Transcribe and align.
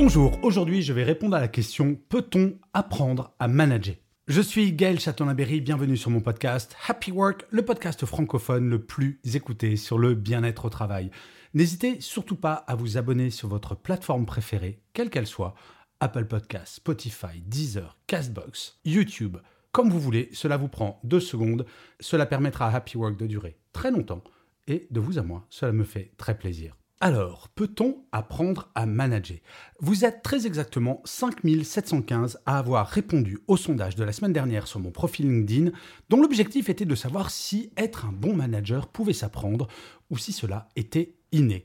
Bonjour, 0.00 0.38
aujourd'hui 0.44 0.80
je 0.80 0.92
vais 0.92 1.02
répondre 1.02 1.34
à 1.34 1.40
la 1.40 1.48
question 1.48 1.96
peut-on 2.08 2.56
apprendre 2.72 3.34
à 3.40 3.48
manager? 3.48 3.96
Je 4.28 4.40
suis 4.40 4.72
Gaël 4.72 5.00
Châtelain-Berry, 5.00 5.60
bienvenue 5.60 5.96
sur 5.96 6.12
mon 6.12 6.20
podcast 6.20 6.76
Happy 6.86 7.10
Work, 7.10 7.46
le 7.50 7.64
podcast 7.64 8.06
francophone 8.06 8.70
le 8.70 8.80
plus 8.80 9.18
écouté 9.34 9.74
sur 9.74 9.98
le 9.98 10.14
bien-être 10.14 10.66
au 10.66 10.68
travail. 10.70 11.10
N'hésitez 11.52 12.00
surtout 12.00 12.36
pas 12.36 12.54
à 12.54 12.76
vous 12.76 12.96
abonner 12.96 13.30
sur 13.30 13.48
votre 13.48 13.74
plateforme 13.74 14.24
préférée, 14.24 14.78
quelle 14.92 15.10
qu'elle 15.10 15.26
soit, 15.26 15.56
Apple 15.98 16.26
Podcasts, 16.26 16.76
Spotify, 16.76 17.40
Deezer, 17.44 17.98
Castbox, 18.06 18.78
YouTube, 18.84 19.38
comme 19.72 19.90
vous 19.90 20.00
voulez, 20.00 20.28
cela 20.32 20.56
vous 20.56 20.68
prend 20.68 21.00
deux 21.02 21.18
secondes, 21.18 21.66
cela 21.98 22.24
permettra 22.24 22.68
à 22.68 22.76
Happy 22.76 22.96
Work 22.96 23.16
de 23.16 23.26
durer 23.26 23.58
très 23.72 23.90
longtemps 23.90 24.22
et 24.68 24.86
de 24.92 25.00
vous 25.00 25.18
à 25.18 25.22
moi, 25.22 25.44
cela 25.50 25.72
me 25.72 25.82
fait 25.82 26.12
très 26.16 26.38
plaisir. 26.38 26.76
Alors, 27.00 27.48
peut-on 27.50 28.04
apprendre 28.10 28.72
à 28.74 28.84
manager? 28.84 29.38
Vous 29.78 30.04
êtes 30.04 30.20
très 30.22 30.48
exactement 30.48 31.00
5715 31.04 32.40
à 32.44 32.58
avoir 32.58 32.88
répondu 32.88 33.38
au 33.46 33.56
sondage 33.56 33.94
de 33.94 34.02
la 34.02 34.12
semaine 34.12 34.32
dernière 34.32 34.66
sur 34.66 34.80
mon 34.80 34.90
profil 34.90 35.28
LinkedIn, 35.28 35.70
dont 36.08 36.20
l'objectif 36.20 36.68
était 36.68 36.86
de 36.86 36.96
savoir 36.96 37.30
si 37.30 37.70
être 37.76 38.04
un 38.04 38.10
bon 38.10 38.34
manager 38.34 38.88
pouvait 38.88 39.12
s'apprendre 39.12 39.68
ou 40.10 40.18
si 40.18 40.32
cela 40.32 40.70
était 40.74 41.14
inné. 41.30 41.62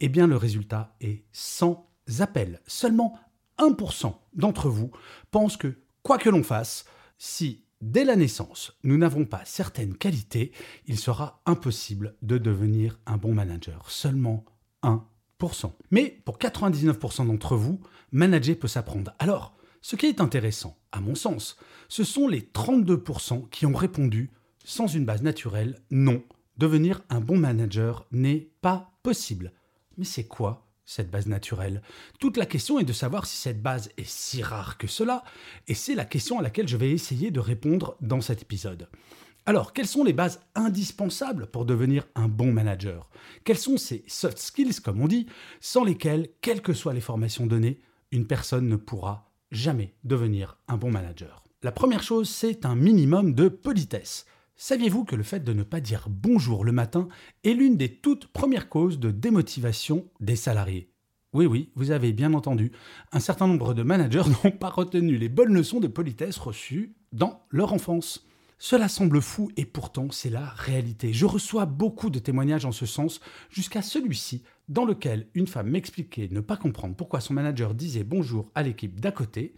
Eh 0.00 0.08
bien, 0.08 0.26
le 0.26 0.36
résultat 0.36 0.96
est 1.00 1.22
sans 1.30 1.88
appel. 2.18 2.60
Seulement 2.66 3.16
1% 3.58 4.12
d'entre 4.34 4.68
vous 4.68 4.90
pensent 5.30 5.56
que, 5.56 5.78
quoi 6.02 6.18
que 6.18 6.28
l'on 6.28 6.42
fasse, 6.42 6.86
si 7.18 7.66
dès 7.80 8.04
la 8.04 8.16
naissance 8.16 8.76
nous 8.82 8.98
n'avons 8.98 9.26
pas 9.26 9.42
certaines 9.44 9.94
qualités, 9.94 10.50
il 10.86 10.98
sera 10.98 11.40
impossible 11.46 12.16
de 12.20 12.36
devenir 12.36 12.98
un 13.06 13.16
bon 13.16 13.32
manager. 13.32 13.88
Seulement 13.88 14.44
1%. 14.82 15.72
Mais 15.90 16.20
pour 16.24 16.38
99% 16.38 17.26
d'entre 17.26 17.56
vous, 17.56 17.80
manager 18.12 18.58
peut 18.58 18.68
s'apprendre. 18.68 19.12
Alors, 19.18 19.54
ce 19.80 19.96
qui 19.96 20.06
est 20.06 20.20
intéressant, 20.20 20.78
à 20.92 21.00
mon 21.00 21.14
sens, 21.14 21.56
ce 21.88 22.04
sont 22.04 22.28
les 22.28 22.40
32% 22.40 23.48
qui 23.50 23.66
ont 23.66 23.74
répondu 23.74 24.30
sans 24.64 24.86
une 24.86 25.04
base 25.04 25.22
naturelle, 25.22 25.80
non, 25.90 26.22
devenir 26.56 27.02
un 27.10 27.20
bon 27.20 27.36
manager 27.36 28.06
n'est 28.12 28.50
pas 28.60 28.92
possible. 29.02 29.52
Mais 29.98 30.04
c'est 30.04 30.28
quoi 30.28 30.68
cette 30.84 31.10
base 31.10 31.26
naturelle? 31.26 31.82
Toute 32.20 32.36
la 32.36 32.46
question 32.46 32.78
est 32.78 32.84
de 32.84 32.92
savoir 32.92 33.26
si 33.26 33.36
cette 33.36 33.62
base 33.62 33.90
est 33.96 34.08
si 34.08 34.42
rare 34.42 34.78
que 34.78 34.86
cela, 34.86 35.24
et 35.66 35.74
c'est 35.74 35.94
la 35.94 36.04
question 36.04 36.38
à 36.38 36.42
laquelle 36.42 36.68
je 36.68 36.76
vais 36.76 36.90
essayer 36.90 37.30
de 37.30 37.40
répondre 37.40 37.96
dans 38.00 38.20
cet 38.20 38.42
épisode. 38.42 38.88
Alors, 39.44 39.72
quelles 39.72 39.88
sont 39.88 40.04
les 40.04 40.12
bases 40.12 40.40
indispensables 40.54 41.48
pour 41.48 41.64
devenir 41.64 42.06
un 42.14 42.28
bon 42.28 42.52
manager? 42.52 43.10
Quels 43.42 43.58
sont 43.58 43.76
ces 43.76 44.04
soft 44.06 44.38
skills, 44.38 44.80
comme 44.80 45.00
on 45.00 45.08
dit, 45.08 45.26
sans 45.60 45.82
lesquels, 45.82 46.28
quelles 46.40 46.62
que 46.62 46.72
soient 46.72 46.94
les 46.94 47.00
formations 47.00 47.46
données, 47.46 47.80
une 48.12 48.28
personne 48.28 48.68
ne 48.68 48.76
pourra 48.76 49.32
jamais 49.50 49.94
devenir 50.04 50.58
un 50.68 50.76
bon 50.76 50.92
manager? 50.92 51.42
La 51.64 51.72
première 51.72 52.04
chose, 52.04 52.28
c'est 52.28 52.64
un 52.64 52.76
minimum 52.76 53.34
de 53.34 53.48
politesse. 53.48 54.26
Saviez-vous 54.54 55.04
que 55.04 55.16
le 55.16 55.24
fait 55.24 55.42
de 55.42 55.52
ne 55.52 55.64
pas 55.64 55.80
dire 55.80 56.06
bonjour 56.08 56.64
le 56.64 56.70
matin 56.70 57.08
est 57.42 57.54
l'une 57.54 57.76
des 57.76 57.96
toutes 57.96 58.28
premières 58.28 58.68
causes 58.68 59.00
de 59.00 59.10
démotivation 59.10 60.06
des 60.20 60.36
salariés? 60.36 60.92
Oui, 61.32 61.46
oui, 61.46 61.70
vous 61.74 61.90
avez 61.90 62.12
bien 62.12 62.34
entendu. 62.34 62.70
Un 63.10 63.18
certain 63.18 63.48
nombre 63.48 63.74
de 63.74 63.82
managers 63.82 64.22
n'ont 64.44 64.52
pas 64.52 64.70
retenu 64.70 65.16
les 65.16 65.28
bonnes 65.28 65.54
leçons 65.54 65.80
de 65.80 65.88
politesse 65.88 66.38
reçues 66.38 66.94
dans 67.12 67.42
leur 67.50 67.72
enfance. 67.72 68.24
Cela 68.64 68.88
semble 68.88 69.20
fou 69.20 69.50
et 69.56 69.64
pourtant 69.64 70.12
c'est 70.12 70.30
la 70.30 70.50
réalité. 70.50 71.12
Je 71.12 71.26
reçois 71.26 71.66
beaucoup 71.66 72.10
de 72.10 72.20
témoignages 72.20 72.64
en 72.64 72.70
ce 72.70 72.86
sens, 72.86 73.20
jusqu'à 73.50 73.82
celui-ci, 73.82 74.44
dans 74.68 74.84
lequel 74.84 75.26
une 75.34 75.48
femme 75.48 75.68
m'expliquait 75.68 76.28
ne 76.30 76.38
pas 76.38 76.56
comprendre 76.56 76.94
pourquoi 76.94 77.20
son 77.20 77.34
manager 77.34 77.74
disait 77.74 78.04
bonjour 78.04 78.52
à 78.54 78.62
l'équipe 78.62 79.00
d'à 79.00 79.10
côté 79.10 79.56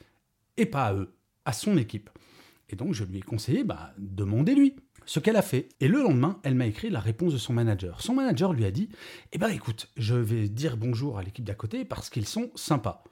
et 0.56 0.64
pas 0.64 0.86
à 0.86 0.94
eux, 0.94 1.14
à 1.44 1.52
son 1.52 1.76
équipe. 1.76 2.08
Et 2.70 2.76
donc 2.76 2.94
je 2.94 3.04
lui 3.04 3.18
ai 3.18 3.20
conseillé, 3.20 3.62
bah, 3.62 3.92
demandez-lui 3.98 4.74
ce 5.04 5.20
qu'elle 5.20 5.36
a 5.36 5.42
fait. 5.42 5.68
Et 5.80 5.88
le 5.88 6.00
lendemain, 6.00 6.40
elle 6.42 6.54
m'a 6.54 6.66
écrit 6.66 6.88
la 6.88 7.00
réponse 7.00 7.34
de 7.34 7.38
son 7.38 7.52
manager. 7.52 8.00
Son 8.00 8.14
manager 8.14 8.54
lui 8.54 8.64
a 8.64 8.70
dit, 8.70 8.88
eh 9.32 9.38
ben 9.38 9.50
écoute, 9.50 9.90
je 9.98 10.14
vais 10.14 10.48
dire 10.48 10.78
bonjour 10.78 11.18
à 11.18 11.22
l'équipe 11.22 11.44
d'à 11.44 11.54
côté 11.54 11.84
parce 11.84 12.08
qu'ils 12.08 12.26
sont 12.26 12.50
sympas. 12.54 13.04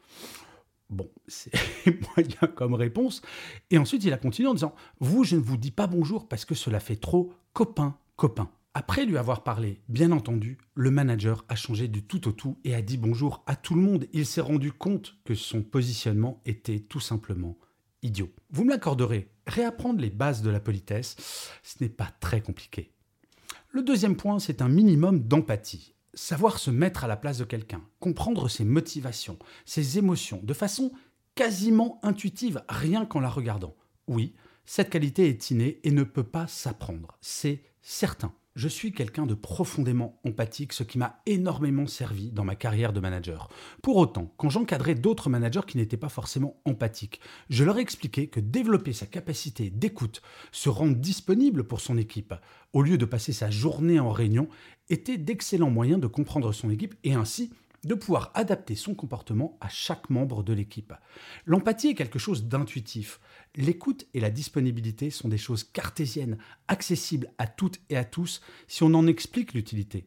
Bon, 0.92 1.08
c'est 1.26 1.50
moyen 1.86 2.52
comme 2.54 2.74
réponse. 2.74 3.22
Et 3.70 3.78
ensuite, 3.78 4.04
il 4.04 4.12
a 4.12 4.18
continué 4.18 4.48
en 4.48 4.54
disant 4.54 4.74
Vous, 5.00 5.24
je 5.24 5.36
ne 5.36 5.40
vous 5.40 5.56
dis 5.56 5.70
pas 5.70 5.86
bonjour 5.86 6.28
parce 6.28 6.44
que 6.44 6.54
cela 6.54 6.80
fait 6.80 6.96
trop 6.96 7.32
copain, 7.54 7.96
copain. 8.16 8.50
Après 8.74 9.04
lui 9.04 9.16
avoir 9.16 9.42
parlé, 9.42 9.80
bien 9.88 10.12
entendu, 10.12 10.58
le 10.74 10.90
manager 10.90 11.44
a 11.48 11.56
changé 11.56 11.88
du 11.88 12.02
tout 12.02 12.28
au 12.28 12.32
tout 12.32 12.58
et 12.64 12.74
a 12.74 12.80
dit 12.80 12.96
bonjour 12.96 13.42
à 13.46 13.56
tout 13.56 13.74
le 13.74 13.80
monde. 13.80 14.06
Il 14.12 14.26
s'est 14.26 14.40
rendu 14.40 14.72
compte 14.72 15.16
que 15.24 15.34
son 15.34 15.62
positionnement 15.62 16.40
était 16.44 16.80
tout 16.80 17.00
simplement 17.00 17.56
idiot. 18.02 18.30
Vous 18.50 18.64
me 18.64 18.70
l'accorderez, 18.70 19.30
réapprendre 19.46 20.00
les 20.00 20.10
bases 20.10 20.42
de 20.42 20.50
la 20.50 20.60
politesse, 20.60 21.16
ce 21.62 21.82
n'est 21.82 21.90
pas 21.90 22.10
très 22.20 22.40
compliqué. 22.40 22.92
Le 23.70 23.82
deuxième 23.82 24.16
point, 24.16 24.38
c'est 24.38 24.60
un 24.60 24.68
minimum 24.68 25.20
d'empathie 25.20 25.94
savoir 26.14 26.58
se 26.58 26.70
mettre 26.70 27.04
à 27.04 27.08
la 27.08 27.16
place 27.16 27.38
de 27.38 27.44
quelqu'un, 27.44 27.82
comprendre 28.00 28.48
ses 28.48 28.64
motivations, 28.64 29.38
ses 29.64 29.98
émotions, 29.98 30.40
de 30.42 30.54
façon 30.54 30.92
quasiment 31.34 31.98
intuitive, 32.02 32.62
rien 32.68 33.06
qu'en 33.06 33.20
la 33.20 33.30
regardant. 33.30 33.76
Oui, 34.06 34.34
cette 34.64 34.90
qualité 34.90 35.28
est 35.28 35.50
innée 35.50 35.80
et 35.84 35.90
ne 35.90 36.04
peut 36.04 36.24
pas 36.24 36.46
s'apprendre, 36.46 37.16
c'est 37.20 37.62
certain. 37.80 38.34
Je 38.54 38.68
suis 38.68 38.92
quelqu'un 38.92 39.24
de 39.24 39.32
profondément 39.32 40.20
empathique, 40.26 40.74
ce 40.74 40.82
qui 40.82 40.98
m'a 40.98 41.22
énormément 41.24 41.86
servi 41.86 42.30
dans 42.30 42.44
ma 42.44 42.54
carrière 42.54 42.92
de 42.92 43.00
manager. 43.00 43.48
Pour 43.82 43.96
autant, 43.96 44.30
quand 44.36 44.50
j'encadrais 44.50 44.94
d'autres 44.94 45.30
managers 45.30 45.62
qui 45.66 45.78
n'étaient 45.78 45.96
pas 45.96 46.10
forcément 46.10 46.60
empathiques, 46.66 47.20
je 47.48 47.64
leur 47.64 47.78
expliquais 47.78 48.26
que 48.26 48.40
développer 48.40 48.92
sa 48.92 49.06
capacité 49.06 49.70
d'écoute, 49.70 50.20
se 50.50 50.68
rendre 50.68 50.96
disponible 50.96 51.64
pour 51.64 51.80
son 51.80 51.96
équipe, 51.96 52.34
au 52.74 52.82
lieu 52.82 52.98
de 52.98 53.06
passer 53.06 53.32
sa 53.32 53.48
journée 53.48 53.98
en 53.98 54.10
réunion, 54.10 54.48
était 54.90 55.16
d'excellents 55.16 55.70
moyens 55.70 56.00
de 56.00 56.06
comprendre 56.06 56.52
son 56.52 56.68
équipe 56.68 56.94
et 57.04 57.14
ainsi 57.14 57.52
de 57.84 57.94
pouvoir 57.94 58.30
adapter 58.34 58.74
son 58.74 58.94
comportement 58.94 59.56
à 59.60 59.68
chaque 59.68 60.10
membre 60.10 60.42
de 60.42 60.52
l'équipe. 60.52 60.92
L'empathie 61.46 61.88
est 61.88 61.94
quelque 61.94 62.18
chose 62.18 62.44
d'intuitif. 62.44 63.20
L'écoute 63.56 64.06
et 64.14 64.20
la 64.20 64.30
disponibilité 64.30 65.10
sont 65.10 65.28
des 65.28 65.38
choses 65.38 65.64
cartésiennes, 65.64 66.38
accessibles 66.68 67.30
à 67.38 67.46
toutes 67.46 67.80
et 67.90 67.96
à 67.96 68.04
tous 68.04 68.40
si 68.68 68.82
on 68.82 68.94
en 68.94 69.06
explique 69.06 69.54
l'utilité. 69.54 70.06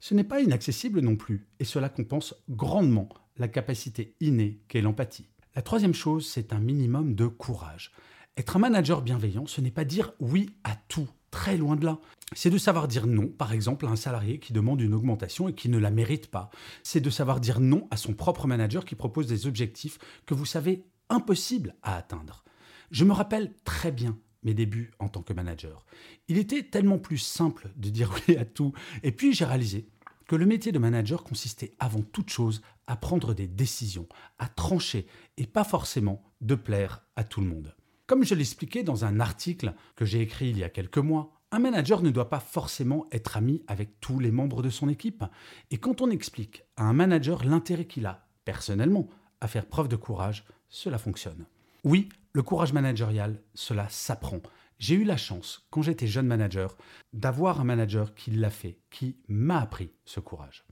Ce 0.00 0.14
n'est 0.14 0.24
pas 0.24 0.42
inaccessible 0.42 1.00
non 1.00 1.16
plus, 1.16 1.46
et 1.60 1.64
cela 1.64 1.88
compense 1.88 2.34
grandement 2.50 3.08
la 3.38 3.48
capacité 3.48 4.14
innée 4.20 4.60
qu'est 4.68 4.82
l'empathie. 4.82 5.28
La 5.56 5.62
troisième 5.62 5.94
chose, 5.94 6.28
c'est 6.28 6.52
un 6.52 6.58
minimum 6.58 7.14
de 7.14 7.26
courage. 7.26 7.92
Être 8.36 8.56
un 8.56 8.60
manager 8.60 9.00
bienveillant, 9.00 9.46
ce 9.46 9.60
n'est 9.60 9.70
pas 9.70 9.84
dire 9.84 10.12
oui 10.18 10.50
à 10.64 10.76
tout, 10.88 11.08
très 11.34 11.56
loin 11.56 11.74
de 11.74 11.84
là. 11.84 11.98
C'est 12.32 12.48
de 12.48 12.58
savoir 12.58 12.86
dire 12.86 13.08
non, 13.08 13.26
par 13.26 13.52
exemple, 13.52 13.86
à 13.86 13.88
un 13.88 13.96
salarié 13.96 14.38
qui 14.38 14.52
demande 14.52 14.80
une 14.80 14.94
augmentation 14.94 15.48
et 15.48 15.52
qui 15.52 15.68
ne 15.68 15.78
la 15.78 15.90
mérite 15.90 16.28
pas. 16.28 16.48
C'est 16.84 17.00
de 17.00 17.10
savoir 17.10 17.40
dire 17.40 17.58
non 17.58 17.88
à 17.90 17.96
son 17.96 18.14
propre 18.14 18.46
manager 18.46 18.84
qui 18.84 18.94
propose 18.94 19.26
des 19.26 19.48
objectifs 19.48 19.98
que 20.26 20.34
vous 20.34 20.46
savez 20.46 20.84
impossibles 21.08 21.74
à 21.82 21.96
atteindre. 21.96 22.44
Je 22.92 23.04
me 23.04 23.12
rappelle 23.12 23.52
très 23.64 23.90
bien 23.90 24.16
mes 24.44 24.54
débuts 24.54 24.92
en 25.00 25.08
tant 25.08 25.22
que 25.22 25.32
manager. 25.32 25.84
Il 26.28 26.38
était 26.38 26.62
tellement 26.62 26.98
plus 26.98 27.18
simple 27.18 27.72
de 27.74 27.90
dire 27.90 28.14
oui 28.28 28.36
à 28.36 28.44
tout. 28.44 28.72
Et 29.02 29.10
puis 29.10 29.34
j'ai 29.34 29.44
réalisé 29.44 29.88
que 30.28 30.36
le 30.36 30.46
métier 30.46 30.70
de 30.70 30.78
manager 30.78 31.24
consistait 31.24 31.74
avant 31.80 32.02
toute 32.02 32.30
chose 32.30 32.62
à 32.86 32.94
prendre 32.94 33.34
des 33.34 33.48
décisions, 33.48 34.06
à 34.38 34.46
trancher 34.46 35.08
et 35.36 35.48
pas 35.48 35.64
forcément 35.64 36.22
de 36.40 36.54
plaire 36.54 37.02
à 37.16 37.24
tout 37.24 37.40
le 37.40 37.48
monde. 37.48 37.74
Comme 38.06 38.24
je 38.24 38.34
l'expliquais 38.34 38.82
dans 38.82 39.06
un 39.06 39.18
article 39.18 39.74
que 39.96 40.04
j'ai 40.04 40.20
écrit 40.20 40.50
il 40.50 40.58
y 40.58 40.64
a 40.64 40.68
quelques 40.68 40.98
mois, 40.98 41.40
un 41.50 41.58
manager 41.58 42.02
ne 42.02 42.10
doit 42.10 42.28
pas 42.28 42.40
forcément 42.40 43.06
être 43.12 43.36
ami 43.36 43.62
avec 43.66 44.00
tous 44.00 44.18
les 44.18 44.30
membres 44.30 44.62
de 44.62 44.68
son 44.68 44.88
équipe. 44.88 45.24
Et 45.70 45.78
quand 45.78 46.02
on 46.02 46.10
explique 46.10 46.64
à 46.76 46.84
un 46.84 46.92
manager 46.92 47.44
l'intérêt 47.44 47.86
qu'il 47.86 48.06
a, 48.06 48.26
personnellement, 48.44 49.08
à 49.40 49.48
faire 49.48 49.66
preuve 49.66 49.88
de 49.88 49.96
courage, 49.96 50.44
cela 50.68 50.98
fonctionne. 50.98 51.46
Oui, 51.82 52.08
le 52.32 52.42
courage 52.42 52.72
managérial, 52.72 53.40
cela 53.54 53.88
s'apprend. 53.88 54.40
J'ai 54.78 54.96
eu 54.96 55.04
la 55.04 55.16
chance, 55.16 55.66
quand 55.70 55.82
j'étais 55.82 56.06
jeune 56.06 56.26
manager, 56.26 56.76
d'avoir 57.12 57.60
un 57.60 57.64
manager 57.64 58.14
qui 58.14 58.32
l'a 58.32 58.50
fait, 58.50 58.80
qui 58.90 59.16
m'a 59.28 59.60
appris 59.60 59.92
ce 60.04 60.20
courage. 60.20 60.66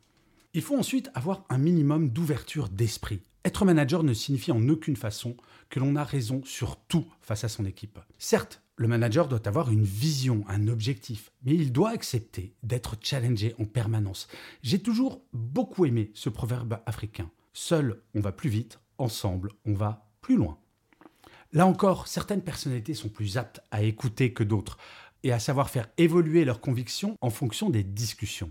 Il 0.52 0.60
faut 0.60 0.76
ensuite 0.76 1.10
avoir 1.14 1.44
un 1.48 1.58
minimum 1.58 2.10
d'ouverture 2.10 2.68
d'esprit. 2.68 3.22
Être 3.44 3.64
manager 3.64 4.04
ne 4.04 4.14
signifie 4.14 4.52
en 4.52 4.68
aucune 4.68 4.96
façon 4.96 5.36
que 5.68 5.80
l'on 5.80 5.96
a 5.96 6.04
raison 6.04 6.42
sur 6.44 6.76
tout 6.76 7.06
face 7.20 7.42
à 7.42 7.48
son 7.48 7.64
équipe. 7.64 7.98
Certes, 8.18 8.62
le 8.76 8.86
manager 8.86 9.26
doit 9.28 9.46
avoir 9.48 9.70
une 9.70 9.82
vision, 9.82 10.44
un 10.48 10.68
objectif, 10.68 11.32
mais 11.44 11.54
il 11.54 11.72
doit 11.72 11.90
accepter 11.90 12.54
d'être 12.62 12.96
challengé 13.00 13.54
en 13.58 13.64
permanence. 13.64 14.28
J'ai 14.62 14.80
toujours 14.80 15.22
beaucoup 15.32 15.86
aimé 15.86 16.10
ce 16.14 16.28
proverbe 16.28 16.78
africain. 16.86 17.30
Seul, 17.52 18.00
on 18.14 18.20
va 18.20 18.32
plus 18.32 18.48
vite, 18.48 18.78
ensemble, 18.98 19.50
on 19.66 19.74
va 19.74 20.08
plus 20.20 20.36
loin. 20.36 20.58
Là 21.52 21.66
encore, 21.66 22.06
certaines 22.06 22.42
personnalités 22.42 22.94
sont 22.94 23.08
plus 23.08 23.36
aptes 23.36 23.60
à 23.70 23.82
écouter 23.82 24.32
que 24.32 24.44
d'autres 24.44 24.78
et 25.22 25.32
à 25.32 25.38
savoir 25.38 25.68
faire 25.68 25.88
évoluer 25.98 26.44
leurs 26.44 26.60
convictions 26.60 27.16
en 27.20 27.30
fonction 27.30 27.70
des 27.70 27.82
discussions. 27.82 28.50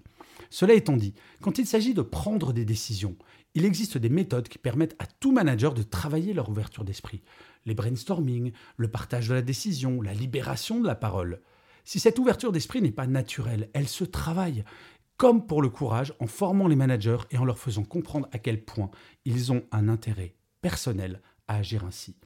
Cela 0.51 0.73
étant 0.73 0.97
dit, 0.97 1.15
quand 1.41 1.57
il 1.57 1.65
s'agit 1.65 1.93
de 1.93 2.01
prendre 2.01 2.51
des 2.51 2.65
décisions, 2.65 3.15
il 3.55 3.63
existe 3.63 3.97
des 3.97 4.09
méthodes 4.09 4.49
qui 4.49 4.57
permettent 4.57 4.97
à 4.99 5.05
tout 5.05 5.31
manager 5.31 5.73
de 5.73 5.81
travailler 5.81 6.33
leur 6.33 6.49
ouverture 6.49 6.83
d'esprit. 6.83 7.21
Les 7.65 7.73
brainstorming, 7.73 8.51
le 8.75 8.87
partage 8.89 9.29
de 9.29 9.33
la 9.33 9.41
décision, 9.41 10.01
la 10.01 10.13
libération 10.13 10.81
de 10.81 10.87
la 10.87 10.95
parole. 10.95 11.41
Si 11.85 12.01
cette 12.01 12.19
ouverture 12.19 12.51
d'esprit 12.51 12.81
n'est 12.81 12.91
pas 12.91 13.07
naturelle, 13.07 13.69
elle 13.73 13.87
se 13.87 14.03
travaille, 14.03 14.65
comme 15.15 15.47
pour 15.47 15.61
le 15.61 15.69
courage, 15.69 16.13
en 16.19 16.27
formant 16.27 16.67
les 16.67 16.75
managers 16.75 17.17
et 17.31 17.37
en 17.37 17.45
leur 17.45 17.57
faisant 17.57 17.83
comprendre 17.83 18.27
à 18.33 18.37
quel 18.37 18.61
point 18.61 18.91
ils 19.23 19.53
ont 19.53 19.63
un 19.71 19.87
intérêt 19.87 20.35
personnel 20.61 21.21
à 21.47 21.55
agir 21.55 21.85
ainsi. 21.85 22.17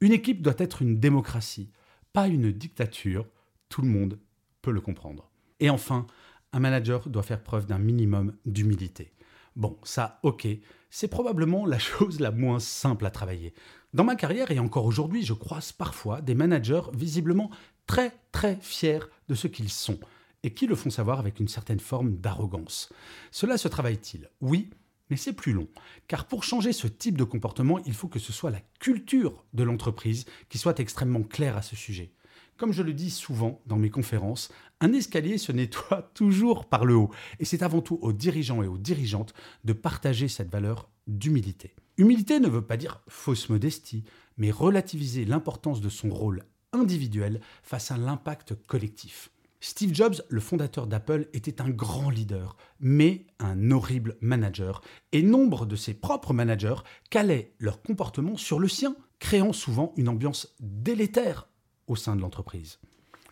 Une 0.00 0.12
équipe 0.12 0.42
doit 0.42 0.54
être 0.58 0.82
une 0.82 0.98
démocratie, 0.98 1.70
pas 2.12 2.26
une 2.26 2.50
dictature, 2.50 3.26
tout 3.68 3.82
le 3.82 3.88
monde 3.88 4.18
peut 4.60 4.72
le 4.72 4.80
comprendre. 4.80 5.30
Et 5.60 5.70
enfin, 5.70 6.06
un 6.52 6.60
manager 6.60 7.08
doit 7.08 7.22
faire 7.22 7.42
preuve 7.42 7.66
d'un 7.66 7.78
minimum 7.78 8.34
d'humilité. 8.44 9.12
Bon, 9.56 9.78
ça, 9.82 10.20
ok, 10.22 10.46
c'est 10.90 11.08
probablement 11.08 11.66
la 11.66 11.78
chose 11.78 12.20
la 12.20 12.30
moins 12.30 12.60
simple 12.60 13.06
à 13.06 13.10
travailler. 13.10 13.54
Dans 13.92 14.04
ma 14.04 14.14
carrière 14.14 14.50
et 14.50 14.58
encore 14.58 14.84
aujourd'hui, 14.84 15.24
je 15.24 15.32
croise 15.32 15.72
parfois 15.72 16.20
des 16.20 16.34
managers 16.34 16.82
visiblement 16.94 17.50
très 17.86 18.12
très 18.32 18.56
fiers 18.60 19.00
de 19.28 19.34
ce 19.34 19.48
qu'ils 19.48 19.70
sont 19.70 19.98
et 20.42 20.54
qui 20.54 20.66
le 20.66 20.76
font 20.76 20.90
savoir 20.90 21.18
avec 21.18 21.40
une 21.40 21.48
certaine 21.48 21.80
forme 21.80 22.16
d'arrogance. 22.16 22.92
Cela 23.30 23.58
se 23.58 23.68
travaille-t-il? 23.68 24.30
Oui, 24.40 24.70
mais 25.10 25.16
c'est 25.16 25.32
plus 25.32 25.52
long, 25.52 25.68
car 26.06 26.26
pour 26.26 26.44
changer 26.44 26.72
ce 26.72 26.86
type 26.86 27.18
de 27.18 27.24
comportement, 27.24 27.80
il 27.80 27.94
faut 27.94 28.08
que 28.08 28.20
ce 28.20 28.32
soit 28.32 28.52
la 28.52 28.62
culture 28.78 29.44
de 29.52 29.64
l'entreprise 29.64 30.24
qui 30.48 30.58
soit 30.58 30.78
extrêmement 30.78 31.22
claire 31.22 31.56
à 31.56 31.62
ce 31.62 31.74
sujet. 31.74 32.12
Comme 32.60 32.74
je 32.74 32.82
le 32.82 32.92
dis 32.92 33.08
souvent 33.08 33.62
dans 33.64 33.78
mes 33.78 33.88
conférences, 33.88 34.52
un 34.80 34.92
escalier 34.92 35.38
se 35.38 35.50
nettoie 35.50 36.10
toujours 36.14 36.66
par 36.66 36.84
le 36.84 36.94
haut. 36.94 37.10
Et 37.38 37.46
c'est 37.46 37.62
avant 37.62 37.80
tout 37.80 37.98
aux 38.02 38.12
dirigeants 38.12 38.62
et 38.62 38.66
aux 38.66 38.76
dirigeantes 38.76 39.32
de 39.64 39.72
partager 39.72 40.28
cette 40.28 40.52
valeur 40.52 40.90
d'humilité. 41.06 41.74
Humilité 41.96 42.38
ne 42.38 42.50
veut 42.50 42.60
pas 42.60 42.76
dire 42.76 43.00
fausse 43.08 43.48
modestie, 43.48 44.04
mais 44.36 44.50
relativiser 44.50 45.24
l'importance 45.24 45.80
de 45.80 45.88
son 45.88 46.10
rôle 46.10 46.44
individuel 46.74 47.40
face 47.62 47.90
à 47.92 47.96
l'impact 47.96 48.54
collectif. 48.66 49.30
Steve 49.60 49.94
Jobs, 49.94 50.16
le 50.28 50.40
fondateur 50.40 50.86
d'Apple, 50.86 51.30
était 51.32 51.62
un 51.62 51.70
grand 51.70 52.10
leader, 52.10 52.58
mais 52.78 53.26
un 53.38 53.70
horrible 53.70 54.18
manager, 54.20 54.82
et 55.12 55.22
nombre 55.22 55.64
de 55.64 55.76
ses 55.76 55.94
propres 55.94 56.34
managers 56.34 56.82
calaient 57.08 57.54
leur 57.58 57.80
comportement 57.80 58.36
sur 58.36 58.58
le 58.58 58.68
sien, 58.68 58.96
créant 59.18 59.54
souvent 59.54 59.94
une 59.96 60.10
ambiance 60.10 60.54
délétère 60.60 61.49
au 61.90 61.96
sein 61.96 62.14
de 62.14 62.20
l'entreprise. 62.20 62.78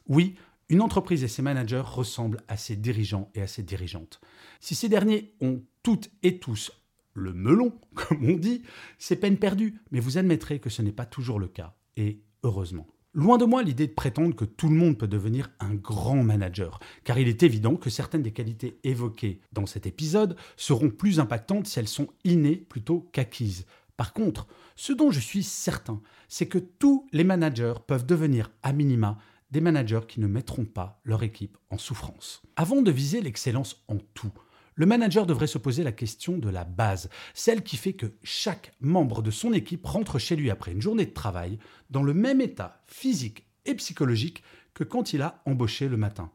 Oui, 0.08 0.34
une 0.69 0.82
entreprise 0.82 1.22
et 1.22 1.28
ses 1.28 1.43
managers 1.43 1.82
ressemblent 1.84 2.43
à 2.49 2.56
ses 2.56 2.76
dirigeants 2.76 3.31
et 3.34 3.40
à 3.40 3.46
ses 3.46 3.62
dirigeantes. 3.62 4.20
Si 4.60 4.75
ces 4.75 4.88
derniers 4.88 5.32
ont 5.40 5.62
toutes 5.82 6.10
et 6.22 6.38
tous 6.38 6.72
le 7.14 7.32
melon, 7.32 7.72
comme 7.94 8.28
on 8.28 8.37
dit, 8.37 8.62
c'est 8.99 9.16
peine 9.16 9.38
perdue, 9.38 9.81
mais 9.93 10.00
vous 10.00 10.19
admettrez 10.19 10.58
que 10.58 10.70
ce 10.70 10.82
n'est 10.82 10.93
pas 10.93 11.06
toujours 11.06 11.38
le 11.38 11.49
cas, 11.49 11.76
et 11.96 12.20
heureusement. 12.43 12.87
Loin 13.14 13.38
de 13.38 13.44
moi 13.44 13.62
l'idée 13.62 13.87
de 13.87 13.93
prétendre 13.93 14.37
que 14.37 14.44
tout 14.44 14.69
le 14.69 14.76
monde 14.76 14.99
peut 14.99 15.08
devenir 15.08 15.50
un 15.61 15.75
grand 15.75 16.22
manager, 16.22 16.81
car 17.04 17.19
il 17.19 17.28
est 17.28 17.43
évident 17.43 17.76
que 17.76 17.90
certaines 17.90 18.22
des 18.22 18.32
qualités 18.32 18.78
évoquées 18.84 19.40
dans 19.52 19.66
cet 19.66 19.87
épisode 19.87 20.37
seront 20.56 20.90
plus 20.90 21.20
impactantes 21.20 21.66
si 21.66 21.78
elles 21.78 21.88
sont 21.88 22.08
innées 22.25 22.56
plutôt 22.56 23.08
qu'acquises. 23.12 23.66
Par 23.96 24.12
contre, 24.12 24.46
ce 24.78 24.92
dont 24.92 25.10
je 25.10 25.19
suis 25.19 25.42
certain, 25.42 26.00
c'est 26.28 26.46
que 26.46 26.58
tous 26.58 27.08
les 27.12 27.25
managers 27.25 27.75
peuvent 27.88 28.06
devenir 28.06 28.52
à 28.62 28.72
minima 28.72 29.19
des 29.50 29.60
managers 29.60 30.06
qui 30.06 30.20
ne 30.20 30.28
mettront 30.28 30.66
pas 30.66 31.00
leur 31.02 31.25
équipe 31.25 31.58
en 31.70 31.78
souffrance. 31.78 32.42
Avant 32.54 32.80
de 32.80 32.92
viser 32.92 33.20
l'excellence 33.20 33.82
en 33.88 33.96
tout, 34.14 34.30
le 34.76 34.86
manager 34.86 35.26
devrait 35.26 35.48
se 35.48 35.58
poser 35.58 35.82
la 35.82 35.90
question 35.90 36.38
de 36.38 36.48
la 36.48 36.62
base, 36.62 37.10
celle 37.34 37.64
qui 37.64 37.76
fait 37.76 37.94
que 37.94 38.06
chaque 38.22 38.72
membre 38.80 39.20
de 39.20 39.32
son 39.32 39.52
équipe 39.52 39.84
rentre 39.84 40.20
chez 40.20 40.36
lui 40.36 40.48
après 40.48 40.70
une 40.70 40.80
journée 40.80 41.06
de 41.06 41.12
travail 41.12 41.58
dans 41.90 42.04
le 42.04 42.14
même 42.14 42.40
état 42.40 42.84
physique 42.86 43.48
et 43.64 43.75
psychologique 43.75 44.44
que 44.75 44.84
quand 44.84 45.12
il 45.12 45.22
a 45.22 45.42
embauché 45.44 45.88
le 45.88 45.96
matin. 45.96 46.30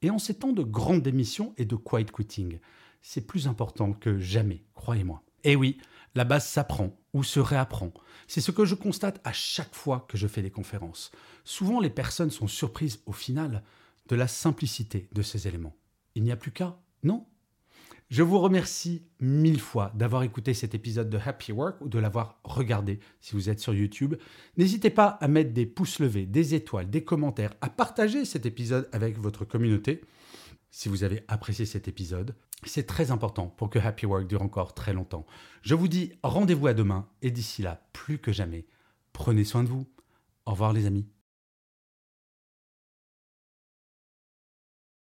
Et 0.00 0.08
en 0.08 0.18
ces 0.18 0.38
temps 0.38 0.54
de 0.54 0.62
grande 0.62 1.02
démission 1.02 1.52
et 1.58 1.66
de 1.66 1.76
quiet 1.76 2.06
quitting, 2.06 2.58
c'est 3.02 3.26
plus 3.26 3.48
important 3.48 3.92
que 3.92 4.18
jamais, 4.18 4.64
croyez-moi. 4.72 5.22
Et 5.44 5.56
oui, 5.56 5.78
la 6.14 6.24
base 6.24 6.46
s'apprend 6.46 6.96
ou 7.12 7.22
se 7.22 7.40
réapprend. 7.40 7.92
C'est 8.26 8.40
ce 8.40 8.50
que 8.50 8.64
je 8.64 8.74
constate 8.74 9.20
à 9.24 9.32
chaque 9.32 9.74
fois 9.74 10.06
que 10.08 10.16
je 10.16 10.26
fais 10.26 10.42
des 10.42 10.50
conférences. 10.50 11.10
Souvent, 11.44 11.80
les 11.80 11.90
personnes 11.90 12.30
sont 12.30 12.48
surprises 12.48 13.00
au 13.06 13.12
final 13.12 13.62
de 14.08 14.16
la 14.16 14.28
simplicité 14.28 15.08
de 15.12 15.22
ces 15.22 15.48
éléments. 15.48 15.76
Il 16.14 16.22
n'y 16.22 16.32
a 16.32 16.36
plus 16.36 16.52
qu'à, 16.52 16.78
non? 17.02 17.26
Je 18.10 18.22
vous 18.22 18.38
remercie 18.38 19.06
mille 19.20 19.58
fois 19.58 19.90
d'avoir 19.94 20.22
écouté 20.22 20.52
cet 20.52 20.74
épisode 20.74 21.08
de 21.08 21.16
Happy 21.16 21.50
Work 21.50 21.80
ou 21.80 21.88
de 21.88 21.98
l'avoir 21.98 22.38
regardé 22.44 23.00
si 23.22 23.32
vous 23.32 23.48
êtes 23.48 23.58
sur 23.58 23.72
YouTube. 23.72 24.16
N'hésitez 24.58 24.90
pas 24.90 25.06
à 25.22 25.28
mettre 25.28 25.54
des 25.54 25.64
pouces 25.64 25.98
levés, 25.98 26.26
des 26.26 26.54
étoiles, 26.54 26.90
des 26.90 27.04
commentaires, 27.04 27.54
à 27.62 27.70
partager 27.70 28.26
cet 28.26 28.44
épisode 28.44 28.86
avec 28.92 29.18
votre 29.18 29.46
communauté 29.46 30.02
si 30.72 30.88
vous 30.88 31.04
avez 31.04 31.22
apprécié 31.28 31.64
cet 31.64 31.86
épisode. 31.86 32.34
C'est 32.64 32.86
très 32.86 33.12
important 33.12 33.46
pour 33.46 33.70
que 33.70 33.78
Happy 33.78 34.06
Work 34.06 34.26
dure 34.26 34.42
encore 34.42 34.74
très 34.74 34.92
longtemps. 34.92 35.26
Je 35.62 35.74
vous 35.74 35.86
dis 35.86 36.12
rendez-vous 36.24 36.66
à 36.66 36.74
demain 36.74 37.08
et 37.20 37.30
d'ici 37.30 37.62
là, 37.62 37.86
plus 37.92 38.18
que 38.18 38.32
jamais, 38.32 38.66
prenez 39.12 39.44
soin 39.44 39.62
de 39.62 39.68
vous. 39.68 39.86
Au 40.46 40.52
revoir 40.52 40.72
les 40.72 40.86
amis. 40.86 41.06